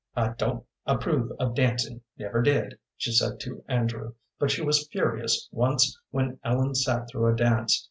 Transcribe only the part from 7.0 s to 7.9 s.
through a dance.